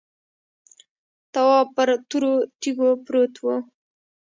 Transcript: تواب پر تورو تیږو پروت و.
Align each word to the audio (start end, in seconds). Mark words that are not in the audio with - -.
تواب 1.33 1.67
پر 1.75 1.87
تورو 2.09 2.33
تیږو 2.61 2.89
پروت 3.05 3.35
و. 3.41 3.45